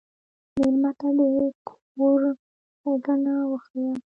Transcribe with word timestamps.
مېلمه 0.57 0.91
ته 0.99 1.07
د 1.17 1.21
کور 1.95 2.21
ښيګڼه 2.79 3.33
وښیه. 3.49 3.91